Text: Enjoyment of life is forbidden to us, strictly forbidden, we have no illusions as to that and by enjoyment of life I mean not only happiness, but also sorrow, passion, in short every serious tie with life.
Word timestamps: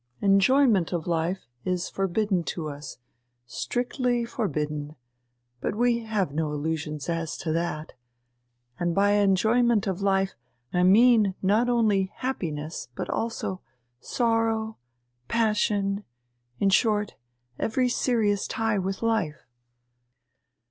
Enjoyment 0.19 0.91
of 0.93 1.05
life 1.05 1.45
is 1.63 1.87
forbidden 1.87 2.43
to 2.43 2.67
us, 2.67 2.97
strictly 3.45 4.25
forbidden, 4.25 4.95
we 5.61 5.99
have 6.05 6.33
no 6.33 6.51
illusions 6.53 7.07
as 7.07 7.37
to 7.37 7.51
that 7.51 7.93
and 8.79 8.95
by 8.95 9.11
enjoyment 9.11 9.85
of 9.85 10.01
life 10.01 10.33
I 10.73 10.81
mean 10.81 11.35
not 11.43 11.69
only 11.69 12.11
happiness, 12.15 12.87
but 12.95 13.11
also 13.11 13.61
sorrow, 13.99 14.77
passion, 15.27 16.03
in 16.59 16.71
short 16.71 17.13
every 17.59 17.87
serious 17.87 18.47
tie 18.47 18.79
with 18.79 19.03
life. 19.03 19.45